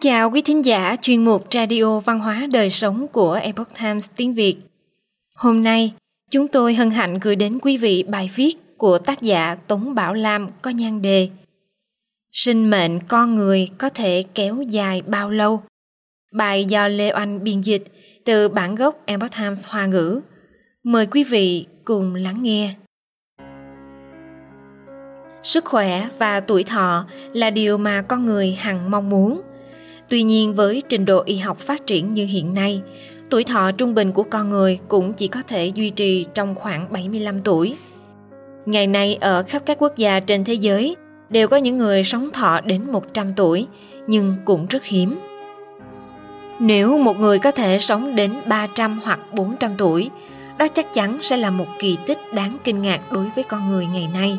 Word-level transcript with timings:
Chào 0.00 0.30
quý 0.30 0.42
thính 0.42 0.64
giả 0.64 0.96
chuyên 1.00 1.24
mục 1.24 1.46
Radio 1.50 2.00
Văn 2.00 2.20
hóa 2.20 2.46
Đời 2.52 2.70
Sống 2.70 3.08
của 3.08 3.32
Epoch 3.32 3.68
Times 3.80 4.10
tiếng 4.16 4.34
Việt. 4.34 4.56
Hôm 5.34 5.62
nay, 5.62 5.92
chúng 6.30 6.48
tôi 6.48 6.74
hân 6.74 6.90
hạnh 6.90 7.18
gửi 7.18 7.36
đến 7.36 7.58
quý 7.62 7.76
vị 7.76 8.02
bài 8.02 8.30
viết 8.34 8.56
của 8.76 8.98
tác 8.98 9.22
giả 9.22 9.54
Tống 9.54 9.94
Bảo 9.94 10.14
Lam 10.14 10.48
có 10.62 10.70
nhan 10.70 11.02
đề 11.02 11.28
Sinh 12.32 12.70
mệnh 12.70 13.00
con 13.08 13.34
người 13.34 13.68
có 13.78 13.88
thể 13.88 14.22
kéo 14.34 14.62
dài 14.62 15.02
bao 15.02 15.30
lâu? 15.30 15.62
Bài 16.32 16.64
do 16.64 16.88
Lê 16.88 17.12
Oanh 17.14 17.44
biên 17.44 17.60
dịch 17.60 17.84
từ 18.24 18.48
bản 18.48 18.74
gốc 18.74 19.02
Epoch 19.06 19.32
Times 19.38 19.66
Hoa 19.66 19.86
ngữ. 19.86 20.20
Mời 20.82 21.06
quý 21.06 21.24
vị 21.24 21.66
cùng 21.84 22.14
lắng 22.14 22.42
nghe. 22.42 22.74
Sức 25.42 25.64
khỏe 25.64 26.08
và 26.18 26.40
tuổi 26.40 26.64
thọ 26.64 27.06
là 27.32 27.50
điều 27.50 27.78
mà 27.78 28.02
con 28.02 28.26
người 28.26 28.52
hằng 28.52 28.90
mong 28.90 29.10
muốn. 29.10 29.42
Tuy 30.08 30.22
nhiên 30.22 30.54
với 30.54 30.82
trình 30.88 31.04
độ 31.04 31.22
y 31.26 31.36
học 31.36 31.58
phát 31.58 31.86
triển 31.86 32.14
như 32.14 32.26
hiện 32.26 32.54
nay, 32.54 32.82
tuổi 33.30 33.44
thọ 33.44 33.72
trung 33.72 33.94
bình 33.94 34.12
của 34.12 34.22
con 34.22 34.50
người 34.50 34.78
cũng 34.88 35.12
chỉ 35.12 35.28
có 35.28 35.42
thể 35.48 35.66
duy 35.66 35.90
trì 35.90 36.26
trong 36.34 36.54
khoảng 36.54 36.92
75 36.92 37.40
tuổi. 37.40 37.76
Ngày 38.66 38.86
nay 38.86 39.16
ở 39.20 39.42
khắp 39.42 39.62
các 39.66 39.76
quốc 39.80 39.96
gia 39.96 40.20
trên 40.20 40.44
thế 40.44 40.54
giới 40.54 40.96
đều 41.30 41.48
có 41.48 41.56
những 41.56 41.78
người 41.78 42.04
sống 42.04 42.30
thọ 42.32 42.60
đến 42.60 42.82
100 42.92 43.32
tuổi, 43.36 43.66
nhưng 44.06 44.34
cũng 44.44 44.66
rất 44.66 44.84
hiếm. 44.84 45.18
Nếu 46.60 46.98
một 46.98 47.18
người 47.18 47.38
có 47.38 47.50
thể 47.50 47.78
sống 47.78 48.16
đến 48.16 48.32
300 48.46 49.00
hoặc 49.04 49.20
400 49.32 49.70
tuổi, 49.78 50.10
đó 50.58 50.68
chắc 50.68 50.94
chắn 50.94 51.18
sẽ 51.22 51.36
là 51.36 51.50
một 51.50 51.66
kỳ 51.78 51.96
tích 52.06 52.18
đáng 52.32 52.56
kinh 52.64 52.82
ngạc 52.82 53.12
đối 53.12 53.30
với 53.34 53.44
con 53.44 53.70
người 53.70 53.86
ngày 53.86 54.08
nay. 54.14 54.38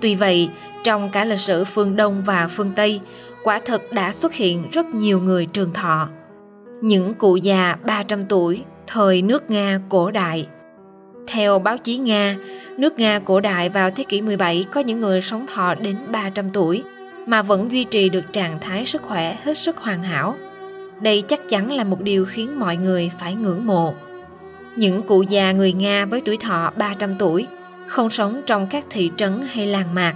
Tuy 0.00 0.14
vậy, 0.14 0.48
trong 0.84 1.10
cả 1.10 1.24
lịch 1.24 1.38
sử 1.38 1.64
phương 1.64 1.96
Đông 1.96 2.22
và 2.26 2.48
phương 2.48 2.70
Tây, 2.76 3.00
quả 3.44 3.60
thực 3.64 3.92
đã 3.92 4.12
xuất 4.12 4.34
hiện 4.34 4.70
rất 4.72 4.86
nhiều 4.86 5.20
người 5.20 5.46
trường 5.46 5.72
thọ. 5.72 6.08
Những 6.82 7.14
cụ 7.14 7.36
già 7.36 7.76
300 7.84 8.24
tuổi 8.24 8.64
thời 8.86 9.22
nước 9.22 9.50
Nga 9.50 9.80
cổ 9.88 10.10
đại. 10.10 10.48
Theo 11.26 11.58
báo 11.58 11.78
chí 11.78 11.98
Nga, 11.98 12.36
nước 12.78 12.98
Nga 12.98 13.18
cổ 13.18 13.40
đại 13.40 13.68
vào 13.68 13.90
thế 13.90 14.04
kỷ 14.04 14.20
17 14.20 14.64
có 14.72 14.80
những 14.80 15.00
người 15.00 15.20
sống 15.20 15.46
thọ 15.54 15.74
đến 15.74 15.96
300 16.12 16.50
tuổi 16.50 16.82
mà 17.26 17.42
vẫn 17.42 17.72
duy 17.72 17.84
trì 17.84 18.08
được 18.08 18.32
trạng 18.32 18.58
thái 18.60 18.86
sức 18.86 19.02
khỏe 19.02 19.36
hết 19.44 19.58
sức 19.58 19.76
hoàn 19.76 20.02
hảo. 20.02 20.34
Đây 21.00 21.22
chắc 21.28 21.48
chắn 21.48 21.72
là 21.72 21.84
một 21.84 22.00
điều 22.00 22.24
khiến 22.24 22.60
mọi 22.60 22.76
người 22.76 23.10
phải 23.18 23.34
ngưỡng 23.34 23.66
mộ. 23.66 23.94
Những 24.76 25.02
cụ 25.02 25.22
già 25.22 25.52
người 25.52 25.72
Nga 25.72 26.06
với 26.06 26.20
tuổi 26.20 26.36
thọ 26.36 26.72
300 26.76 27.14
tuổi 27.18 27.46
không 27.86 28.10
sống 28.10 28.40
trong 28.46 28.66
các 28.70 28.84
thị 28.90 29.10
trấn 29.16 29.40
hay 29.52 29.66
làng 29.66 29.94
mạc, 29.94 30.14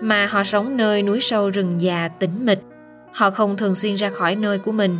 mà 0.00 0.26
họ 0.26 0.44
sống 0.44 0.76
nơi 0.76 1.02
núi 1.02 1.20
sâu 1.20 1.50
rừng 1.50 1.80
già 1.80 2.08
tĩnh 2.08 2.46
mịch. 2.46 2.60
Họ 3.12 3.30
không 3.30 3.56
thường 3.56 3.74
xuyên 3.74 3.94
ra 3.94 4.10
khỏi 4.10 4.36
nơi 4.36 4.58
của 4.58 4.72
mình, 4.72 4.98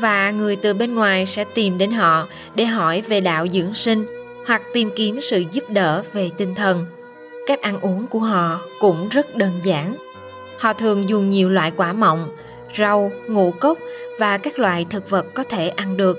và 0.00 0.30
người 0.30 0.56
từ 0.56 0.74
bên 0.74 0.94
ngoài 0.94 1.26
sẽ 1.26 1.44
tìm 1.44 1.78
đến 1.78 1.92
họ 1.92 2.26
để 2.54 2.64
hỏi 2.64 3.00
về 3.00 3.20
đạo 3.20 3.46
dưỡng 3.48 3.74
sinh 3.74 4.06
hoặc 4.46 4.62
tìm 4.72 4.90
kiếm 4.96 5.20
sự 5.20 5.44
giúp 5.52 5.64
đỡ 5.70 6.02
về 6.12 6.30
tinh 6.36 6.54
thần. 6.54 6.86
Cách 7.46 7.62
ăn 7.62 7.80
uống 7.80 8.06
của 8.06 8.18
họ 8.18 8.60
cũng 8.80 9.08
rất 9.08 9.36
đơn 9.36 9.52
giản. 9.62 9.94
Họ 10.58 10.72
thường 10.72 11.08
dùng 11.08 11.30
nhiều 11.30 11.50
loại 11.50 11.72
quả 11.76 11.92
mọng, 11.92 12.36
rau, 12.78 13.10
ngũ 13.28 13.50
cốc 13.50 13.78
và 14.18 14.38
các 14.38 14.58
loại 14.58 14.86
thực 14.90 15.10
vật 15.10 15.26
có 15.34 15.44
thể 15.44 15.68
ăn 15.68 15.96
được. 15.96 16.18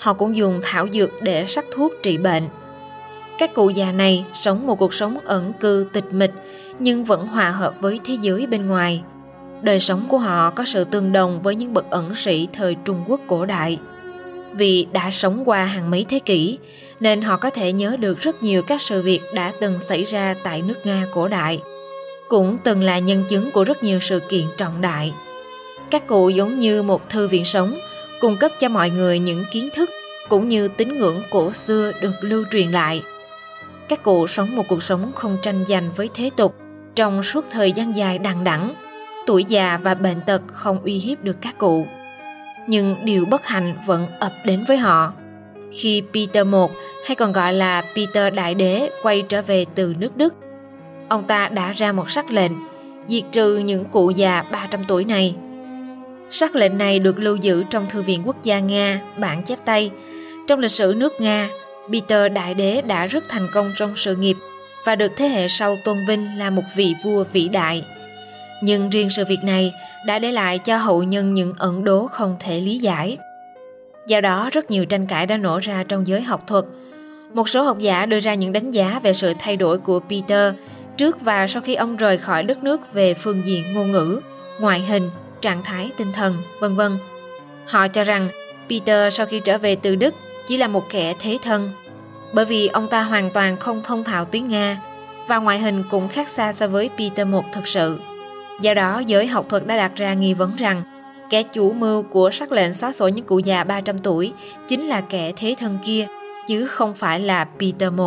Họ 0.00 0.12
cũng 0.12 0.36
dùng 0.36 0.60
thảo 0.62 0.86
dược 0.92 1.22
để 1.22 1.46
sắc 1.46 1.64
thuốc 1.70 1.92
trị 2.02 2.18
bệnh. 2.18 2.42
Các 3.38 3.54
cụ 3.54 3.70
già 3.70 3.92
này 3.92 4.24
sống 4.34 4.66
một 4.66 4.78
cuộc 4.78 4.94
sống 4.94 5.18
ẩn 5.24 5.52
cư 5.52 5.86
tịch 5.92 6.12
mịch 6.12 6.32
nhưng 6.78 7.04
vẫn 7.04 7.26
hòa 7.26 7.50
hợp 7.50 7.74
với 7.80 8.00
thế 8.04 8.16
giới 8.20 8.46
bên 8.46 8.66
ngoài. 8.66 9.02
Đời 9.62 9.80
sống 9.80 10.02
của 10.08 10.18
họ 10.18 10.50
có 10.50 10.64
sự 10.64 10.84
tương 10.84 11.12
đồng 11.12 11.42
với 11.42 11.54
những 11.54 11.74
bậc 11.74 11.90
ẩn 11.90 12.14
sĩ 12.14 12.48
thời 12.52 12.76
Trung 12.84 13.04
Quốc 13.06 13.20
cổ 13.26 13.44
đại. 13.44 13.78
Vì 14.52 14.86
đã 14.92 15.10
sống 15.10 15.42
qua 15.44 15.64
hàng 15.64 15.90
mấy 15.90 16.04
thế 16.08 16.18
kỷ, 16.18 16.58
nên 17.00 17.20
họ 17.20 17.36
có 17.36 17.50
thể 17.50 17.72
nhớ 17.72 17.96
được 17.96 18.18
rất 18.20 18.42
nhiều 18.42 18.62
các 18.62 18.82
sự 18.82 19.02
việc 19.02 19.20
đã 19.34 19.52
từng 19.60 19.80
xảy 19.80 20.04
ra 20.04 20.34
tại 20.44 20.62
nước 20.62 20.86
Nga 20.86 21.06
cổ 21.14 21.28
đại. 21.28 21.60
Cũng 22.28 22.56
từng 22.64 22.82
là 22.82 22.98
nhân 22.98 23.24
chứng 23.28 23.50
của 23.50 23.64
rất 23.64 23.82
nhiều 23.82 24.00
sự 24.00 24.20
kiện 24.28 24.44
trọng 24.56 24.80
đại. 24.80 25.12
Các 25.90 26.06
cụ 26.06 26.28
giống 26.28 26.58
như 26.58 26.82
một 26.82 27.08
thư 27.08 27.28
viện 27.28 27.44
sống, 27.44 27.78
cung 28.20 28.36
cấp 28.36 28.52
cho 28.60 28.68
mọi 28.68 28.90
người 28.90 29.18
những 29.18 29.44
kiến 29.52 29.68
thức 29.74 29.90
cũng 30.28 30.48
như 30.48 30.68
tín 30.68 30.98
ngưỡng 30.98 31.22
cổ 31.30 31.52
xưa 31.52 31.92
được 32.00 32.14
lưu 32.20 32.44
truyền 32.50 32.70
lại. 32.70 33.02
Các 33.88 34.02
cụ 34.02 34.26
sống 34.26 34.56
một 34.56 34.64
cuộc 34.68 34.82
sống 34.82 35.12
không 35.14 35.36
tranh 35.42 35.64
giành 35.68 35.92
với 35.96 36.08
thế 36.14 36.30
tục 36.36 36.54
trong 36.94 37.22
suốt 37.22 37.44
thời 37.50 37.72
gian 37.72 37.96
dài 37.96 38.18
đằng 38.18 38.44
đẵng 38.44 38.74
tuổi 39.26 39.44
già 39.44 39.78
và 39.82 39.94
bệnh 39.94 40.20
tật 40.20 40.42
không 40.52 40.82
uy 40.82 40.98
hiếp 40.98 41.24
được 41.24 41.36
các 41.40 41.58
cụ 41.58 41.86
nhưng 42.66 42.96
điều 43.04 43.24
bất 43.24 43.46
hạnh 43.46 43.74
vẫn 43.86 44.06
ập 44.20 44.32
đến 44.44 44.64
với 44.68 44.76
họ 44.76 45.12
khi 45.72 46.02
Peter 46.14 46.46
I 46.46 46.58
hay 47.06 47.14
còn 47.14 47.32
gọi 47.32 47.52
là 47.52 47.82
Peter 47.96 48.34
Đại 48.34 48.54
Đế 48.54 48.90
quay 49.02 49.22
trở 49.22 49.42
về 49.42 49.64
từ 49.74 49.94
nước 49.98 50.16
Đức. 50.16 50.34
Ông 51.08 51.24
ta 51.24 51.48
đã 51.48 51.72
ra 51.72 51.92
một 51.92 52.10
sắc 52.10 52.30
lệnh 52.30 52.52
diệt 53.08 53.22
trừ 53.32 53.58
những 53.58 53.84
cụ 53.84 54.10
già 54.10 54.42
300 54.52 54.80
tuổi 54.88 55.04
này. 55.04 55.34
Sắc 56.30 56.54
lệnh 56.54 56.78
này 56.78 56.98
được 56.98 57.18
lưu 57.18 57.36
giữ 57.36 57.64
trong 57.70 57.86
Thư 57.88 58.02
viện 58.02 58.22
Quốc 58.24 58.36
gia 58.42 58.58
Nga, 58.58 59.00
bản 59.16 59.42
chép 59.42 59.58
tay. 59.64 59.90
Trong 60.46 60.60
lịch 60.60 60.70
sử 60.70 60.94
nước 60.96 61.20
Nga, 61.20 61.48
Peter 61.92 62.32
Đại 62.32 62.54
Đế 62.54 62.82
đã 62.82 63.06
rất 63.06 63.24
thành 63.28 63.48
công 63.52 63.72
trong 63.76 63.96
sự 63.96 64.16
nghiệp 64.16 64.36
và 64.84 64.96
được 64.96 65.12
thế 65.16 65.28
hệ 65.28 65.48
sau 65.48 65.76
tôn 65.84 66.06
vinh 66.06 66.38
là 66.38 66.50
một 66.50 66.62
vị 66.74 66.94
vua 67.04 67.24
vĩ 67.32 67.48
đại. 67.48 67.84
Nhưng 68.62 68.90
riêng 68.90 69.10
sự 69.10 69.24
việc 69.24 69.44
này 69.44 69.72
đã 70.06 70.18
để 70.18 70.32
lại 70.32 70.58
cho 70.58 70.76
hậu 70.76 71.02
nhân 71.02 71.34
những 71.34 71.54
ẩn 71.58 71.84
đố 71.84 72.06
không 72.06 72.36
thể 72.40 72.60
lý 72.60 72.78
giải. 72.78 73.18
Do 74.06 74.20
đó, 74.20 74.48
rất 74.52 74.70
nhiều 74.70 74.84
tranh 74.84 75.06
cãi 75.06 75.26
đã 75.26 75.36
nổ 75.36 75.58
ra 75.58 75.84
trong 75.88 76.06
giới 76.06 76.22
học 76.22 76.46
thuật. 76.46 76.64
Một 77.32 77.48
số 77.48 77.62
học 77.62 77.78
giả 77.78 78.06
đưa 78.06 78.20
ra 78.20 78.34
những 78.34 78.52
đánh 78.52 78.70
giá 78.70 79.00
về 79.02 79.12
sự 79.12 79.32
thay 79.38 79.56
đổi 79.56 79.78
của 79.78 80.00
Peter 80.00 80.54
trước 80.96 81.20
và 81.20 81.46
sau 81.46 81.62
khi 81.62 81.74
ông 81.74 81.96
rời 81.96 82.18
khỏi 82.18 82.42
đất 82.42 82.64
nước 82.64 82.92
về 82.92 83.14
phương 83.14 83.42
diện 83.46 83.74
ngôn 83.74 83.92
ngữ, 83.92 84.20
ngoại 84.58 84.80
hình, 84.80 85.10
trạng 85.40 85.62
thái 85.62 85.90
tinh 85.96 86.12
thần, 86.12 86.34
vân 86.60 86.74
vân. 86.74 86.92
Họ 87.66 87.88
cho 87.88 88.04
rằng 88.04 88.28
Peter 88.70 89.14
sau 89.14 89.26
khi 89.26 89.40
trở 89.40 89.58
về 89.58 89.76
từ 89.76 89.94
Đức 89.94 90.14
chỉ 90.48 90.56
là 90.56 90.68
một 90.68 90.84
kẻ 90.90 91.14
thế 91.18 91.38
thân 91.42 91.70
bởi 92.32 92.44
vì 92.44 92.66
ông 92.66 92.88
ta 92.88 93.02
hoàn 93.02 93.30
toàn 93.30 93.56
không 93.56 93.82
thông 93.82 94.04
thạo 94.04 94.24
tiếng 94.24 94.48
Nga 94.48 94.80
và 95.28 95.38
ngoại 95.38 95.58
hình 95.58 95.84
cũng 95.90 96.08
khác 96.08 96.28
xa 96.28 96.52
so 96.52 96.68
với 96.68 96.90
Peter 96.98 97.26
I 97.26 97.38
thực 97.52 97.66
sự. 97.66 98.00
Do 98.60 98.74
đó, 98.74 99.02
giới 99.06 99.26
học 99.26 99.48
thuật 99.48 99.66
đã 99.66 99.76
đặt 99.76 99.92
ra 99.96 100.14
nghi 100.14 100.34
vấn 100.34 100.52
rằng 100.56 100.82
kẻ 101.30 101.42
chủ 101.42 101.72
mưu 101.72 102.02
của 102.02 102.30
sắc 102.30 102.52
lệnh 102.52 102.74
xóa 102.74 102.92
sổ 102.92 103.08
những 103.08 103.24
cụ 103.24 103.38
già 103.38 103.64
300 103.64 103.98
tuổi 103.98 104.32
chính 104.68 104.86
là 104.86 105.00
kẻ 105.00 105.32
thế 105.36 105.54
thân 105.58 105.78
kia, 105.84 106.06
chứ 106.46 106.66
không 106.66 106.94
phải 106.94 107.20
là 107.20 107.44
Peter 107.44 107.92
I. 107.98 108.04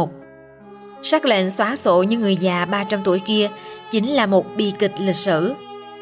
Sắc 1.04 1.26
lệnh 1.26 1.52
xóa 1.52 1.76
sổ 1.76 2.04
những 2.04 2.22
người 2.22 2.36
già 2.36 2.66
300 2.66 3.00
tuổi 3.04 3.20
kia 3.20 3.50
chính 3.92 4.08
là 4.08 4.26
một 4.26 4.46
bi 4.58 4.74
kịch 4.80 4.94
lịch 5.00 5.16
sử. 5.16 5.54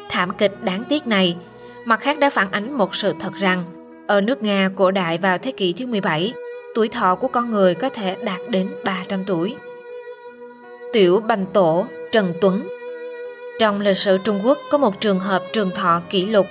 Thảm 0.08 0.30
kịch 0.38 0.62
đáng 0.62 0.84
tiếc 0.88 1.06
này, 1.06 1.36
mặt 1.84 2.00
khác 2.00 2.18
đã 2.18 2.30
phản 2.30 2.50
ánh 2.50 2.72
một 2.72 2.94
sự 2.94 3.14
thật 3.20 3.34
rằng 3.34 3.64
ở 4.08 4.20
nước 4.20 4.42
Nga 4.42 4.70
cổ 4.76 4.90
đại 4.90 5.18
vào 5.18 5.38
thế 5.38 5.52
kỷ 5.52 5.72
thứ 5.72 5.86
17, 5.86 6.32
tuổi 6.74 6.88
thọ 6.88 7.14
của 7.14 7.28
con 7.28 7.50
người 7.50 7.74
có 7.74 7.88
thể 7.88 8.16
đạt 8.24 8.40
đến 8.48 8.68
300 8.84 9.24
tuổi. 9.26 9.56
Tiểu 10.92 11.20
Bành 11.20 11.46
Tổ 11.46 11.86
Trần 12.12 12.32
Tuấn 12.40 12.68
Trong 13.58 13.80
lịch 13.80 13.96
sử 13.96 14.18
Trung 14.18 14.40
Quốc 14.44 14.58
có 14.70 14.78
một 14.78 15.00
trường 15.00 15.20
hợp 15.20 15.42
trường 15.52 15.70
thọ 15.70 16.00
kỷ 16.10 16.26
lục 16.26 16.46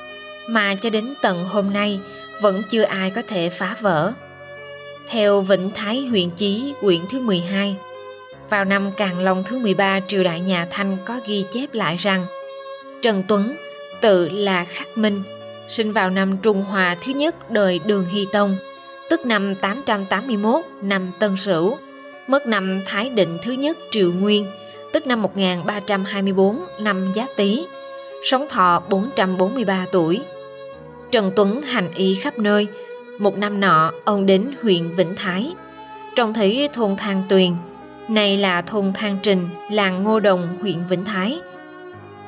mà 0.50 0.76
cho 0.76 0.90
đến 0.90 1.14
tận 1.22 1.46
hôm 1.46 1.74
nay 1.74 2.00
vẫn 2.42 2.64
chưa 2.70 2.84
ai 2.84 3.10
có 3.10 3.22
thể 3.28 3.50
phá 3.50 3.76
vỡ. 3.82 4.14
Theo 5.10 5.42
Vĩnh 5.42 5.72
Thái 5.76 6.06
huyện 6.06 6.30
Chí, 6.30 6.74
quyển 6.82 7.02
thứ 7.12 7.20
12, 7.20 7.76
vào 8.50 8.66
năm 8.66 8.92
Càn 8.92 9.26
Long 9.26 9.44
thứ 9.44 9.58
13 9.58 10.00
triều 10.08 10.24
đại 10.24 10.40
nhà 10.40 10.68
Thanh 10.70 10.98
có 11.06 11.20
ghi 11.28 11.46
chép 11.52 11.74
lại 11.74 11.96
rằng 11.96 12.26
Trần 13.02 13.24
Tuấn 13.28 13.56
tự 14.02 14.30
là 14.30 14.66
Khắc 14.66 14.98
Minh, 14.98 15.24
sinh 15.68 15.94
vào 15.94 16.10
năm 16.10 16.38
Trung 16.38 16.64
Hòa 16.64 16.96
thứ 17.02 17.14
nhất 17.14 17.52
đời 17.52 17.80
Đường 17.86 18.06
Hy 18.06 18.28
Tông– 18.32 18.58
tức 19.10 19.26
năm 19.26 19.56
881 19.56 20.66
năm 20.82 21.12
Tân 21.20 21.36
Sửu, 21.36 21.78
mất 22.28 22.48
năm 22.48 22.82
Thái 22.86 23.10
Định 23.10 23.38
thứ 23.42 23.52
nhất 23.52 23.78
Triệu 23.92 24.12
Nguyên, 24.12 24.46
tức 24.94 25.08
năm 25.08 25.22
1324 25.22 26.60
năm 26.80 27.12
Giáp 27.16 27.30
Tý, 27.36 27.68
sống 28.24 28.46
thọ 28.50 28.80
443 28.90 29.86
tuổi. 29.92 30.22
Trần 31.12 31.32
Tuấn 31.36 31.62
hành 31.62 31.92
y 31.96 32.16
khắp 32.16 32.40
nơi, 32.40 32.68
một 33.20 33.38
năm 33.38 33.60
nọ 33.60 33.92
ông 34.06 34.26
đến 34.26 34.52
huyện 34.62 34.96
Vĩnh 34.96 35.16
Thái, 35.16 35.54
trông 36.16 36.34
thấy 36.34 36.70
thôn 36.74 36.96
Thang 36.96 37.24
Tuyền, 37.30 37.54
này 38.08 38.38
là 38.38 38.62
thôn 38.62 38.94
Thang 38.96 39.18
Trình, 39.24 39.50
làng 39.72 40.04
Ngô 40.04 40.20
Đồng, 40.20 40.58
huyện 40.62 40.88
Vĩnh 40.90 41.06
Thái. 41.06 41.40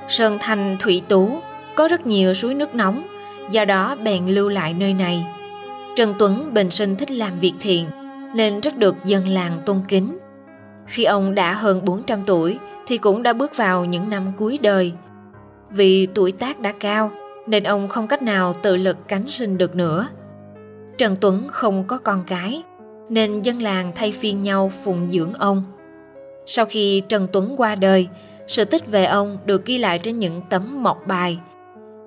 Sơn 0.07 0.37
Thanh 0.39 0.77
Thủy 0.79 1.01
Tú 1.07 1.41
có 1.75 1.87
rất 1.87 2.07
nhiều 2.07 2.33
suối 2.33 2.53
nước 2.53 2.75
nóng, 2.75 3.18
do 3.51 3.65
đó 3.65 3.95
bèn 4.03 4.27
lưu 4.27 4.49
lại 4.49 4.73
nơi 4.73 4.93
này 4.93 5.25
Trần 5.99 6.13
Tuấn 6.19 6.53
bình 6.53 6.71
sinh 6.71 6.95
thích 6.95 7.11
làm 7.11 7.39
việc 7.39 7.53
thiện 7.59 7.85
nên 8.35 8.59
rất 8.59 8.77
được 8.77 8.95
dân 9.03 9.27
làng 9.27 9.61
tôn 9.65 9.77
kính. 9.87 10.17
Khi 10.87 11.03
ông 11.03 11.35
đã 11.35 11.53
hơn 11.53 11.85
400 11.85 12.19
tuổi 12.25 12.57
thì 12.87 12.97
cũng 12.97 13.23
đã 13.23 13.33
bước 13.33 13.57
vào 13.57 13.85
những 13.85 14.09
năm 14.09 14.23
cuối 14.37 14.59
đời. 14.61 14.93
Vì 15.69 16.05
tuổi 16.05 16.31
tác 16.31 16.59
đã 16.59 16.73
cao 16.79 17.11
nên 17.47 17.63
ông 17.63 17.87
không 17.87 18.07
cách 18.07 18.21
nào 18.21 18.53
tự 18.53 18.77
lực 18.77 18.97
cánh 19.07 19.27
sinh 19.27 19.57
được 19.57 19.75
nữa. 19.75 20.07
Trần 20.97 21.15
Tuấn 21.21 21.43
không 21.47 21.83
có 21.87 21.97
con 21.97 22.23
cái, 22.27 22.63
nên 23.09 23.41
dân 23.41 23.61
làng 23.61 23.91
thay 23.95 24.11
phiên 24.11 24.43
nhau 24.43 24.71
phụng 24.83 25.09
dưỡng 25.09 25.33
ông. 25.33 25.63
Sau 26.45 26.65
khi 26.65 27.01
Trần 27.09 27.27
Tuấn 27.33 27.53
qua 27.57 27.75
đời, 27.75 28.07
sự 28.47 28.65
tích 28.65 28.87
về 28.87 29.05
ông 29.05 29.37
được 29.45 29.65
ghi 29.65 29.77
lại 29.77 29.99
trên 29.99 30.19
những 30.19 30.41
tấm 30.49 30.83
mộc 30.83 31.07
bài. 31.07 31.39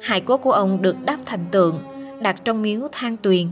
Hài 0.02 0.20
cốt 0.20 0.36
của 0.36 0.52
ông 0.52 0.82
được 0.82 0.96
đắp 1.04 1.20
thành 1.26 1.44
tượng, 1.50 1.78
đặt 2.20 2.44
trong 2.44 2.62
miếu 2.62 2.80
than 2.92 3.16
tuyền. 3.16 3.48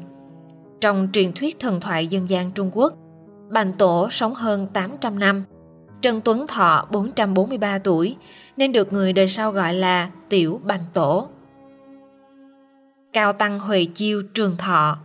Trong 0.81 1.09
truyền 1.13 1.33
thuyết 1.33 1.59
thần 1.59 1.81
thoại 1.81 2.07
dân 2.07 2.31
gian 2.31 2.53
Trung 2.53 2.71
Quốc, 2.75 2.95
Bành 3.51 3.73
Tổ 3.73 4.09
sống 4.11 4.35
hơn 4.35 4.67
800 4.67 5.19
năm. 5.19 5.45
Trần 6.03 6.21
Tuấn 6.21 6.47
Thọ 6.47 6.87
443 6.91 7.79
tuổi, 7.79 8.17
nên 8.57 8.73
được 8.73 8.93
người 8.93 9.13
đời 9.13 9.29
sau 9.29 9.53
gọi 9.53 9.75
là 9.75 10.11
Tiểu 10.29 10.61
Bành 10.65 10.85
Tổ. 10.95 11.29
Cao 13.13 13.33
Tăng 13.33 13.61
Huệ 13.61 13.85
Chiêu 13.95 14.23
Trường 14.35 14.57
Thọ 14.57 14.99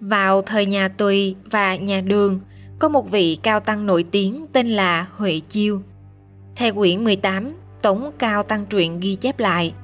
Vào 0.00 0.42
thời 0.42 0.66
nhà 0.66 0.88
Tùy 0.88 1.36
và 1.50 1.76
nhà 1.76 2.00
Đường, 2.00 2.40
có 2.78 2.88
một 2.88 3.10
vị 3.10 3.38
cao 3.42 3.60
tăng 3.60 3.86
nổi 3.86 4.04
tiếng 4.10 4.46
tên 4.52 4.68
là 4.68 5.06
Huệ 5.16 5.40
Chiêu. 5.48 5.82
Theo 6.56 6.74
quyển 6.74 7.04
18, 7.04 7.52
Tống 7.86 8.10
Cao 8.18 8.42
Tăng 8.42 8.66
truyện 8.66 9.00
ghi 9.00 9.14
chép 9.14 9.38
lại, 9.38 9.74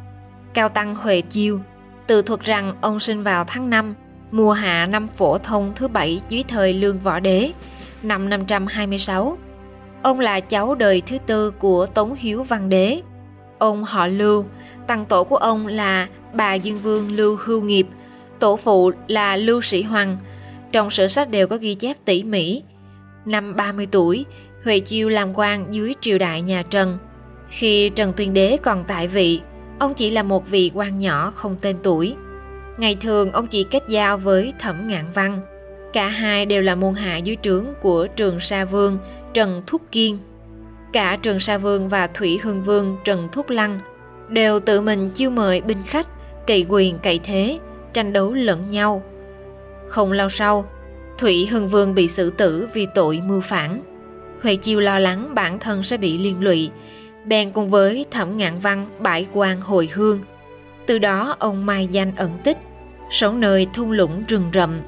Cao 0.55 0.69
Tăng 0.69 0.95
Huệ 0.95 1.21
Chiêu 1.21 1.61
tự 2.07 2.23
thuật 2.23 2.41
rằng 2.41 2.75
ông 2.81 3.01
sinh 3.01 3.23
vào 3.23 3.45
tháng 3.45 3.71
5, 3.71 3.95
mùa 4.31 4.53
hạ 4.53 4.87
năm 4.87 5.07
phổ 5.07 5.39
thông 5.39 5.73
thứ 5.77 5.89
bảy 5.89 6.21
dưới 6.29 6.43
thời 6.49 6.73
Lương 6.73 6.99
Võ 6.99 7.21
Đế, 7.21 7.53
năm 8.03 8.31
526. 8.31 9.39
Ông 10.03 10.21
là 10.21 10.41
cháu 10.41 10.75
đời 10.75 11.01
thứ 11.01 11.19
tư 11.27 11.51
của 11.51 11.87
Tống 11.87 12.15
Hiếu 12.15 12.43
Văn 12.43 12.69
Đế. 12.69 13.03
Ông 13.59 13.85
họ 13.85 14.07
Lưu, 14.07 14.45
tăng 14.87 15.07
tổ 15.07 15.25
của 15.25 15.37
ông 15.37 15.67
là 15.67 16.09
bà 16.33 16.55
Dương 16.55 16.79
Vương 16.79 17.13
Lưu 17.13 17.37
Hưu 17.41 17.63
Nghiệp, 17.63 17.87
tổ 18.39 18.57
phụ 18.57 18.93
là 19.07 19.37
Lưu 19.37 19.61
Sĩ 19.61 19.83
Hoàng. 19.83 20.17
Trong 20.73 20.91
sử 20.91 21.09
sách 21.09 21.31
đều 21.31 21.47
có 21.47 21.57
ghi 21.57 21.75
chép 21.75 21.97
tỉ 22.05 22.23
mỉ. 22.23 22.63
Năm 23.25 23.57
30 23.57 23.87
tuổi, 23.91 24.25
Huệ 24.65 24.81
Chiêu 24.81 25.09
làm 25.09 25.29
quan 25.35 25.67
dưới 25.71 25.95
triều 26.01 26.19
đại 26.19 26.43
nhà 26.43 26.63
Trần. 26.71 26.99
Khi 27.53 27.89
Trần 27.89 28.13
Tuyên 28.13 28.35
Đế 28.35 28.57
còn 28.63 28.85
tại 28.87 29.09
vị, 29.09 29.41
ông 29.79 29.95
chỉ 29.95 30.11
là 30.11 30.23
một 30.23 30.51
vị 30.51 30.71
quan 30.75 31.01
nhỏ 31.01 31.33
không 31.35 31.57
tên 31.61 31.77
tuổi. 31.83 32.15
Ngày 32.79 32.97
thường 33.01 33.33
ông 33.33 33.47
chỉ 33.47 33.63
kết 33.63 33.83
giao 33.89 34.19
với 34.19 34.53
Thẩm 34.59 34.89
Ngạn 34.89 35.05
Văn. 35.15 35.39
Cả 35.93 36.09
hai 36.09 36.47
đều 36.47 36.63
là 36.63 36.75
môn 36.75 36.95
hạ 36.95 37.17
dưới 37.17 37.37
trướng 37.43 37.67
của 37.83 38.07
Trường 38.07 38.41
Sa 38.41 38.65
Vương 38.65 38.99
Trần 39.35 39.63
Thúc 39.67 39.83
Kiên. 39.93 40.19
Cả 40.93 41.19
Trường 41.23 41.39
Sa 41.39 41.59
Vương 41.59 41.89
và 41.89 42.07
Thủy 42.07 42.41
Hương 42.43 42.63
Vương 42.63 42.97
Trần 43.05 43.29
Thúc 43.33 43.51
Lăng 43.51 43.79
đều 44.29 44.61
tự 44.61 44.81
mình 44.81 45.11
chiêu 45.11 45.31
mời 45.31 45.61
binh 45.61 45.83
khách, 45.87 46.09
cậy 46.47 46.67
quyền 46.69 46.99
cậy 46.99 47.21
thế, 47.23 47.59
tranh 47.93 48.13
đấu 48.13 48.33
lẫn 48.33 48.71
nhau. 48.71 49.03
Không 49.89 50.13
lâu 50.13 50.29
sau, 50.29 50.65
Thủy 51.19 51.47
Hưng 51.47 51.69
Vương 51.69 51.95
bị 51.95 52.09
xử 52.09 52.31
tử 52.31 52.69
vì 52.75 52.87
tội 52.95 53.23
mưu 53.27 53.41
phản. 53.41 53.81
Huệ 54.43 54.57
Chiêu 54.57 54.81
lo 54.81 54.99
lắng 54.99 55.35
bản 55.35 55.59
thân 55.59 55.83
sẽ 55.83 55.97
bị 55.97 56.19
liên 56.19 56.45
lụy, 56.45 56.71
bèn 57.25 57.51
cùng 57.51 57.71
với 57.71 58.05
Thẩm 58.11 58.37
Ngạn 58.37 58.59
Văn 58.59 58.87
bãi 58.99 59.27
quan 59.33 59.61
hồi 59.61 59.89
hương. 59.93 60.21
Từ 60.87 60.99
đó 60.99 61.37
ông 61.39 61.67
mai 61.67 61.87
danh 61.91 62.13
ẩn 62.17 62.31
tích, 62.45 62.59
sống 63.11 63.41
nơi 63.41 63.67
thung 63.75 63.93
lũng 63.93 64.25
rừng 64.29 64.51
rậm. 64.55 64.81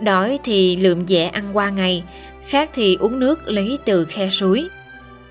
Đói 0.00 0.38
thì 0.44 0.76
lượm 0.76 1.06
dẻ 1.06 1.26
ăn 1.26 1.44
qua 1.52 1.70
ngày, 1.70 2.04
khác 2.46 2.70
thì 2.74 2.96
uống 2.96 3.20
nước 3.20 3.48
lấy 3.48 3.78
từ 3.84 4.04
khe 4.04 4.28
suối. 4.30 4.68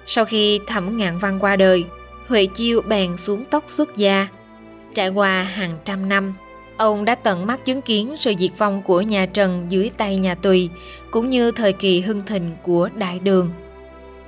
Sau 0.05 0.25
khi 0.25 0.59
Thẩm 0.67 0.97
Ngạn 0.97 1.19
Văn 1.19 1.37
qua 1.39 1.55
đời, 1.55 1.83
Huệ 2.27 2.45
Chiêu 2.45 2.81
bèn 2.81 3.17
xuống 3.17 3.45
tóc 3.45 3.63
xuất 3.67 3.97
gia. 3.97 4.27
Trải 4.95 5.09
qua 5.09 5.43
hàng 5.43 5.77
trăm 5.85 6.09
năm, 6.09 6.33
ông 6.77 7.05
đã 7.05 7.15
tận 7.15 7.45
mắt 7.45 7.65
chứng 7.65 7.81
kiến 7.81 8.15
sự 8.17 8.33
diệt 8.39 8.51
vong 8.57 8.81
của 8.81 9.01
nhà 9.01 9.25
Trần 9.25 9.65
dưới 9.69 9.91
tay 9.97 10.17
nhà 10.17 10.35
Tùy, 10.35 10.69
cũng 11.11 11.29
như 11.29 11.51
thời 11.51 11.73
kỳ 11.73 12.01
hưng 12.01 12.23
thịnh 12.25 12.55
của 12.63 12.89
Đại 12.95 13.19
Đường. 13.19 13.49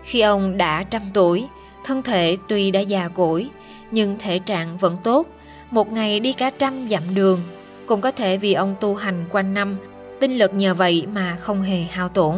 Khi 0.04 0.22
ông 0.22 0.58
đã 0.58 0.84
trăm 0.84 1.02
tuổi, 1.14 1.48
thân 1.84 2.02
thể 2.02 2.38
tuy 2.48 2.72
đã 2.72 2.80
già 2.80 3.08
cỗi, 3.08 3.50
nhưng 3.92 4.16
thể 4.20 4.40
trạng 4.40 4.78
vẫn 4.78 4.98
tốt, 5.04 5.28
một 5.72 5.92
ngày 5.92 6.20
đi 6.20 6.34
cả 6.34 6.50
trăm 6.50 6.88
dặm 6.90 7.04
đường, 7.16 7.42
cũng 7.86 8.02
có 8.02 8.12
thể 8.12 8.38
vì 8.38 8.54
ông 8.54 8.76
tu 8.80 8.96
hành 8.96 9.26
quanh 9.32 9.54
năm, 9.54 9.76
tinh 10.20 10.38
lực 10.38 10.54
nhờ 10.54 10.74
vậy 10.74 11.08
mà 11.14 11.38
không 11.40 11.62
hề 11.62 11.82
hao 11.82 12.10
tổn. 12.10 12.36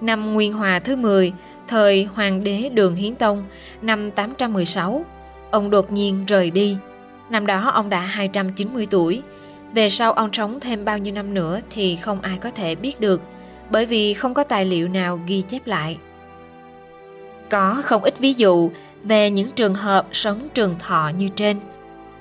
Năm 0.00 0.34
Nguyên 0.34 0.52
Hòa 0.52 0.78
thứ 0.78 0.96
10, 0.96 1.32
thời 1.68 2.04
Hoàng 2.04 2.44
đế 2.44 2.68
Đường 2.68 2.94
Hiến 2.94 3.14
Tông, 3.14 3.44
năm 3.82 4.10
816, 4.10 5.04
ông 5.50 5.70
đột 5.70 5.92
nhiên 5.92 6.24
rời 6.26 6.50
đi. 6.50 6.76
Năm 7.30 7.46
đó 7.46 7.70
ông 7.70 7.90
đã 7.90 8.00
290 8.00 8.86
tuổi. 8.90 9.22
Về 9.74 9.90
sau 9.90 10.12
ông 10.12 10.32
sống 10.32 10.60
thêm 10.60 10.84
bao 10.84 10.98
nhiêu 10.98 11.14
năm 11.14 11.34
nữa 11.34 11.60
thì 11.70 11.96
không 11.96 12.20
ai 12.20 12.38
có 12.38 12.50
thể 12.50 12.74
biết 12.74 13.00
được, 13.00 13.20
bởi 13.70 13.86
vì 13.86 14.14
không 14.14 14.34
có 14.34 14.44
tài 14.44 14.64
liệu 14.64 14.88
nào 14.88 15.20
ghi 15.26 15.42
chép 15.42 15.66
lại. 15.66 15.98
Có 17.54 17.82
không 17.84 18.04
ít 18.04 18.18
ví 18.18 18.32
dụ 18.32 18.70
về 19.04 19.30
những 19.30 19.50
trường 19.50 19.74
hợp 19.74 20.06
sống 20.12 20.48
trường 20.54 20.74
thọ 20.78 21.10
như 21.18 21.28
trên. 21.28 21.56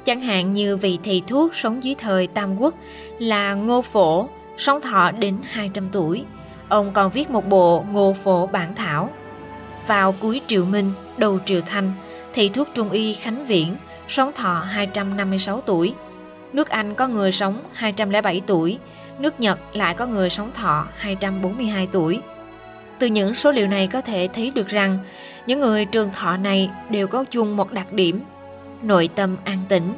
Chẳng 0.06 0.22
hạn 0.22 0.54
như 0.54 0.78
vị 0.78 1.00
thầy 1.04 1.22
thuốc 1.28 1.56
sống 1.56 1.84
dưới 1.84 1.96
thời 1.98 2.28
Tam 2.28 2.62
Quốc 2.62 2.74
là 3.20 3.54
Ngô 3.54 3.82
Phổ, 3.82 4.30
sống 4.58 4.82
thọ 4.82 5.12
đến 5.12 5.38
200 5.44 5.90
tuổi. 5.92 6.26
Ông 6.70 6.92
còn 6.94 7.12
viết 7.12 7.30
một 7.30 7.50
bộ 7.50 7.86
Ngô 7.92 8.16
Phổ 8.24 8.48
Bản 8.48 8.76
Thảo. 8.76 9.10
Vào 9.88 10.12
cuối 10.12 10.42
triều 10.48 10.66
Minh, 10.66 10.92
đầu 11.18 11.40
triều 11.46 11.62
Thanh, 11.62 11.92
thầy 12.34 12.50
thuốc 12.50 12.68
trung 12.74 12.90
y 12.90 13.14
Khánh 13.14 13.46
Viễn 13.46 13.76
sống 14.08 14.32
thọ 14.36 14.54
256 14.54 15.62
tuổi. 15.62 15.94
Nước 16.54 16.70
Anh 16.70 16.96
có 16.96 17.08
người 17.08 17.32
sống 17.32 17.58
207 17.74 18.42
tuổi, 18.48 18.80
nước 19.20 19.40
Nhật 19.40 19.60
lại 19.74 19.94
có 19.94 20.06
người 20.06 20.30
sống 20.30 20.52
thọ 20.54 20.88
242 20.96 21.88
tuổi. 21.92 22.22
Từ 23.04 23.08
những 23.10 23.36
số 23.36 23.52
liệu 23.52 23.68
này 23.68 23.88
có 23.88 24.02
thể 24.02 24.30
thấy 24.34 24.52
được 24.56 24.68
rằng 24.68 24.98
những 25.48 25.60
người 25.60 25.86
trường 25.86 26.10
thọ 26.12 26.38
này 26.38 26.70
đều 26.90 27.08
có 27.08 27.26
chung 27.30 27.58
một 27.58 27.72
đặc 27.72 27.94
điểm 27.94 28.22
nội 28.82 29.10
tâm 29.16 29.38
an 29.46 29.58
tĩnh 29.70 29.94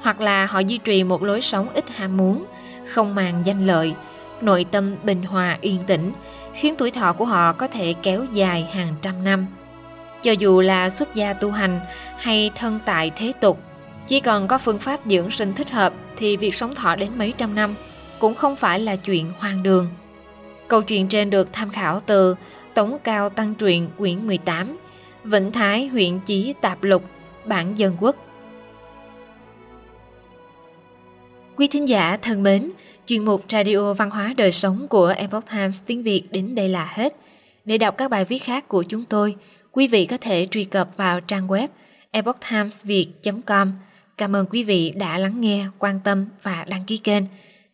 hoặc 0.00 0.20
là 0.20 0.46
họ 0.46 0.58
duy 0.58 0.78
trì 0.78 1.04
một 1.04 1.22
lối 1.22 1.40
sống 1.40 1.68
ít 1.74 1.84
ham 1.96 2.16
muốn, 2.16 2.44
không 2.86 3.14
màng 3.14 3.42
danh 3.44 3.66
lợi, 3.66 3.94
nội 4.40 4.64
tâm 4.70 4.96
bình 5.02 5.22
hòa 5.22 5.58
yên 5.60 5.78
tĩnh, 5.86 6.12
khiến 6.54 6.74
tuổi 6.78 6.90
thọ 6.90 7.12
của 7.12 7.24
họ 7.24 7.52
có 7.52 7.66
thể 7.66 7.94
kéo 8.02 8.24
dài 8.32 8.68
hàng 8.72 8.94
trăm 9.02 9.24
năm. 9.24 9.46
Cho 10.22 10.32
dù 10.32 10.60
là 10.60 10.90
xuất 10.90 11.14
gia 11.14 11.32
tu 11.32 11.50
hành 11.50 11.80
hay 12.18 12.50
thân 12.54 12.78
tại 12.84 13.10
thế 13.16 13.32
tục, 13.40 13.60
chỉ 14.06 14.20
cần 14.20 14.48
có 14.48 14.58
phương 14.58 14.78
pháp 14.78 15.00
dưỡng 15.06 15.30
sinh 15.30 15.52
thích 15.52 15.70
hợp 15.70 15.92
thì 16.16 16.36
việc 16.36 16.54
sống 16.54 16.74
thọ 16.74 16.96
đến 16.96 17.10
mấy 17.16 17.32
trăm 17.38 17.54
năm 17.54 17.74
cũng 18.18 18.34
không 18.34 18.56
phải 18.56 18.80
là 18.80 18.96
chuyện 18.96 19.32
hoang 19.38 19.62
đường. 19.62 19.88
Câu 20.68 20.82
chuyện 20.82 21.08
trên 21.08 21.30
được 21.30 21.52
tham 21.52 21.70
khảo 21.70 22.00
từ 22.00 22.34
Tống 22.74 22.98
Cao 23.04 23.30
Tăng 23.30 23.54
truyện 23.54 23.88
quyển 23.98 24.26
18, 24.26 24.78
Vĩnh 25.24 25.52
Thái 25.52 25.86
huyện 25.86 26.20
Chí 26.26 26.54
Tạp 26.60 26.84
Lục, 26.84 27.04
bản 27.44 27.78
dân 27.78 27.96
quốc. 28.00 28.16
Quý 31.56 31.66
thính 31.66 31.88
giả 31.88 32.16
thân 32.22 32.42
mến, 32.42 32.70
chuyên 33.06 33.24
mục 33.24 33.44
Radio 33.48 33.94
Văn 33.94 34.10
hóa 34.10 34.34
Đời 34.36 34.52
Sống 34.52 34.88
của 34.88 35.14
Epoch 35.16 35.44
Times 35.50 35.80
tiếng 35.86 36.02
Việt 36.02 36.22
đến 36.30 36.54
đây 36.54 36.68
là 36.68 36.92
hết. 36.94 37.16
Để 37.64 37.78
đọc 37.78 37.94
các 37.98 38.10
bài 38.10 38.24
viết 38.24 38.38
khác 38.38 38.68
của 38.68 38.82
chúng 38.82 39.04
tôi, 39.04 39.36
quý 39.72 39.88
vị 39.88 40.06
có 40.06 40.16
thể 40.20 40.46
truy 40.50 40.64
cập 40.64 40.88
vào 40.96 41.20
trang 41.20 41.48
web 41.48 41.68
epochtimesviet.com. 42.10 43.72
Cảm 44.16 44.36
ơn 44.36 44.46
quý 44.50 44.64
vị 44.64 44.92
đã 44.96 45.18
lắng 45.18 45.40
nghe, 45.40 45.66
quan 45.78 46.00
tâm 46.04 46.26
và 46.42 46.64
đăng 46.68 46.84
ký 46.84 46.96
kênh. 46.96 47.24